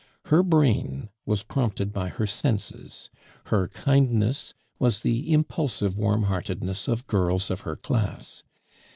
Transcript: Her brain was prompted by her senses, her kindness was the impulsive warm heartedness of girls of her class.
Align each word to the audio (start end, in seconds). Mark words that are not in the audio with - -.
Her 0.33 0.41
brain 0.41 1.09
was 1.27 1.43
prompted 1.43 1.93
by 1.93 2.09
her 2.09 2.25
senses, 2.25 3.11
her 3.53 3.67
kindness 3.67 4.55
was 4.79 5.01
the 5.01 5.31
impulsive 5.31 5.95
warm 5.95 6.23
heartedness 6.23 6.87
of 6.87 7.05
girls 7.05 7.51
of 7.51 7.61
her 7.61 7.75
class. 7.75 8.41